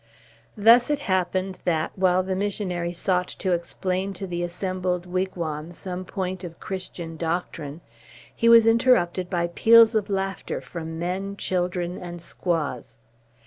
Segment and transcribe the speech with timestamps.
[0.57, 6.05] Thus it happened, that, while the missionary sought to explain to the assembled wigwam some
[6.05, 7.81] point of Christian doctrine,
[8.35, 12.97] he was interrupted by peals of laughter from men, children, and squaws.